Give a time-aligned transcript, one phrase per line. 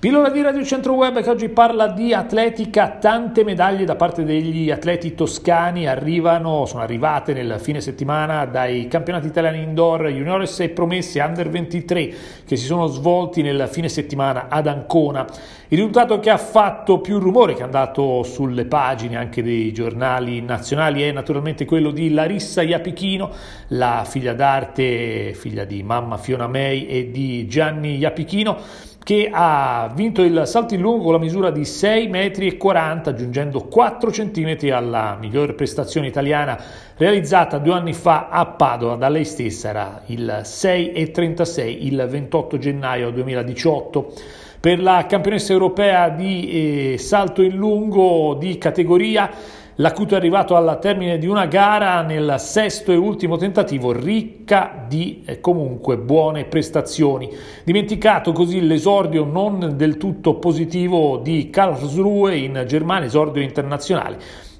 [0.00, 4.70] Pillola di Radio Centro Web che oggi parla di atletica, tante medaglie da parte degli
[4.70, 11.20] atleti toscani arrivano, sono arrivate nel fine settimana dai campionati italiani indoor juniores e promesse
[11.20, 12.14] under 23
[12.46, 15.26] che si sono svolti nel fine settimana ad Ancona.
[15.66, 20.40] Il risultato che ha fatto più rumore, che è andato sulle pagine anche dei giornali
[20.40, 23.32] nazionali, è naturalmente quello di Larissa Iapichino,
[23.70, 30.20] la figlia d'arte, figlia di mamma Fiona May e di Gianni Iapichino che ha vinto
[30.20, 35.54] il salto in lungo con la misura di 6,40 metri, aggiungendo 4 cm alla migliore
[35.54, 36.60] prestazione italiana
[36.94, 38.96] realizzata due anni fa a Padova.
[38.96, 44.12] Da lei stessa, era il 6,36 il 28 gennaio 2018
[44.60, 49.30] per la campionessa europea di eh, salto in lungo di categoria
[49.80, 55.22] L'acuto è arrivato al termine di una gara nel sesto e ultimo tentativo, ricca di
[55.24, 57.30] eh, comunque buone prestazioni.
[57.62, 64.18] Dimenticato così l'esordio non del tutto positivo di Karlsruhe in Germania, esordio internazionale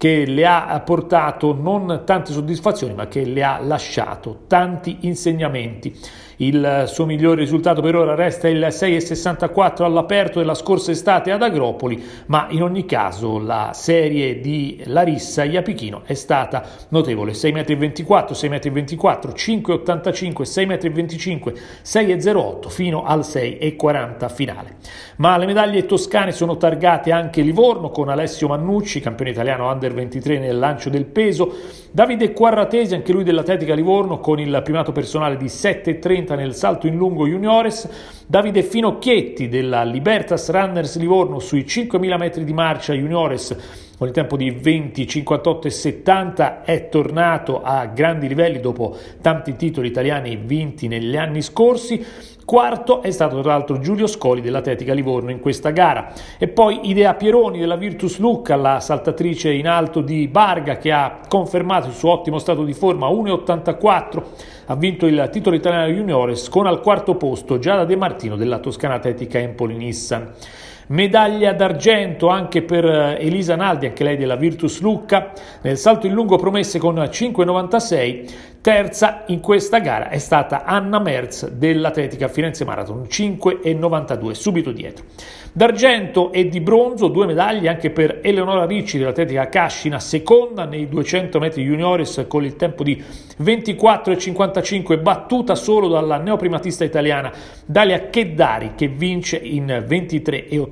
[0.00, 5.94] che le ha portato non tante soddisfazioni, ma che le ha lasciato tanti insegnamenti.
[6.40, 12.02] Il suo migliore risultato per ora resta il 6,64 all'aperto della scorsa estate ad Agropoli,
[12.28, 17.32] ma in ogni caso la serie di Larissa Iapichino è stata notevole.
[17.32, 24.76] 6,24 6,24 5,85, 6,25 6,08 fino al 6,40 finale.
[25.16, 30.38] Ma le medaglie toscane sono targate anche Livorno con Alessio Mannucci, campione italiano under 23
[30.38, 31.52] nel lancio del peso,
[31.90, 36.86] Davide Quarratesi, anche lui dell'Atletica Livorno con il primato personale di 7,30 30 nel salto
[36.86, 37.88] in lungo juniores,
[38.26, 44.38] Davide Finocchietti della Libertas Runners Livorno sui 5.000 metri di marcia juniores con il tempo
[44.38, 50.88] di 20, 58 e 70 è tornato a grandi livelli dopo tanti titoli italiani vinti
[50.88, 52.02] negli anni scorsi.
[52.46, 56.14] Quarto è stato tra l'altro Giulio Scoli dell'Atletica Livorno in questa gara.
[56.38, 61.20] E poi Idea Pieroni della Virtus Lucca, la saltatrice in alto di Barga che ha
[61.26, 64.22] confermato il suo ottimo stato di forma 1,84.
[64.66, 68.94] Ha vinto il titolo italiano juniores con al quarto posto Giada De Martino della Toscana
[68.94, 70.32] Atletica Empoli Nissan.
[70.90, 76.12] Medaglia d'argento anche per eh, Elisa Naldi, anche lei della Virtus Lucca, nel salto in
[76.12, 78.48] lungo promesse con 5,96.
[78.60, 85.04] Terza in questa gara è stata Anna Merz dell'Atletica Firenze Marathon, 5,92, subito dietro.
[85.52, 91.38] D'argento e di bronzo, due medaglie anche per Eleonora Ricci dell'Atletica Cascina, seconda nei 200
[91.38, 93.02] metri juniores con il tempo di
[93.42, 97.32] 24,55, battuta solo dalla neoprimatista italiana
[97.64, 99.84] Dalia Cheddari che vince in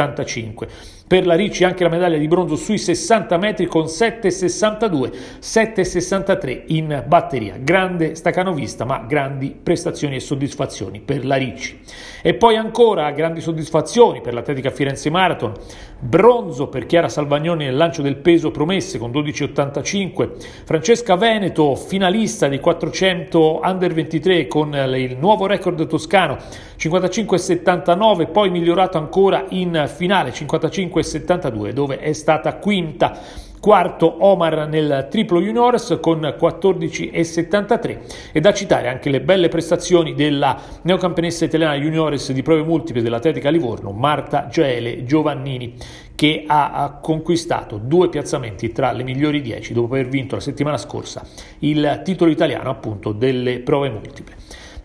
[0.00, 0.98] 23,85.
[1.10, 7.02] Per la Ricci anche la medaglia di bronzo sui 60 metri con 7,62, 7,63 in
[7.04, 7.56] batteria.
[7.58, 11.80] Grande stacanovista, ma grandi prestazioni e soddisfazioni per la Ricci.
[12.22, 15.52] E poi ancora grandi soddisfazioni per l'Atletica Firenze Marathon,
[15.98, 20.30] bronzo per Chiara Salvagnoni nel lancio del peso promesse con 12,85,
[20.64, 26.36] Francesca Veneto finalista dei 400 under 23 con il nuovo record toscano
[26.78, 33.48] 55,79, poi migliorato ancora in finale 55,72 dove è stata quinta.
[33.60, 37.98] Quarto Omar nel triplo juniors con 14,73
[38.32, 43.50] e da citare anche le belle prestazioni della neocampionessa italiana juniores di prove multiple dell'Atletica
[43.50, 45.74] Livorno, Marta Gioele Giovannini,
[46.14, 51.22] che ha conquistato due piazzamenti tra le migliori 10 dopo aver vinto la settimana scorsa
[51.58, 54.36] il titolo italiano appunto delle prove multiple.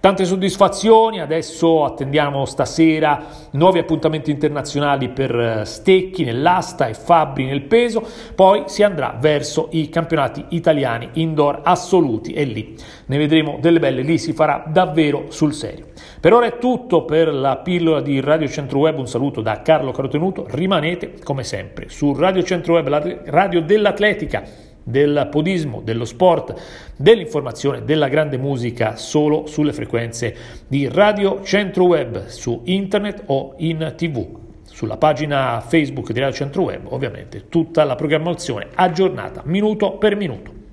[0.05, 7.63] Tante soddisfazioni, adesso attendiamo stasera nuovi appuntamenti internazionali per eh, Stecchi nell'asta e Fabbri nel
[7.63, 12.75] peso, poi si andrà verso i campionati italiani indoor assoluti e lì
[13.07, 15.87] ne vedremo delle belle, lì si farà davvero sul serio.
[16.19, 19.89] Per ora è tutto per la pillola di Radio Centro Web, un saluto da Carlo
[19.89, 24.43] Carotenuto, rimanete come sempre su Radio Centro Web, la radio dell'atletica
[24.85, 26.53] del podismo, dello sport,
[26.95, 30.35] dell'informazione, della grande musica solo sulle frequenze
[30.67, 34.43] di Radio Centro Web su internet o in tv.
[34.63, 40.64] Sulla pagina Facebook di Radio Centro Web, ovviamente, tutta la programmazione aggiornata minuto per minuto.